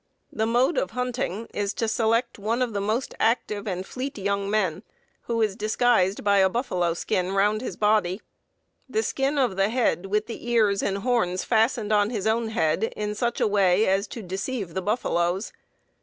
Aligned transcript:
The 0.33 0.47
mode 0.47 0.79
of 0.79 0.89
hunting 0.97 1.47
is 1.53 1.75
to 1.75 1.87
select 1.87 2.39
one 2.39 2.63
of 2.63 2.73
the 2.73 2.81
most 2.81 3.13
active 3.19 3.67
and 3.67 3.85
fleet 3.85 4.17
young 4.17 4.49
men, 4.49 4.81
who 5.25 5.43
is 5.43 5.55
disguised 5.55 6.23
by 6.23 6.39
a 6.39 6.49
buffalo 6.49 6.95
skin 6.95 7.33
round 7.33 7.61
his 7.61 7.77
body; 7.77 8.19
the 8.89 9.03
skin 9.03 9.37
of 9.37 9.57
the 9.57 9.69
head 9.69 10.07
with 10.07 10.25
the 10.25 10.49
ears 10.49 10.81
and 10.81 10.97
horns 10.97 11.43
fastened 11.43 11.93
on 11.93 12.09
his 12.09 12.25
own 12.25 12.47
head 12.47 12.85
in 12.95 13.13
such 13.13 13.39
a 13.39 13.45
way 13.47 13.85
as 13.85 14.07
to 14.07 14.23
deceive 14.23 14.73
the 14.73 14.81
buffaloes. 14.81 15.53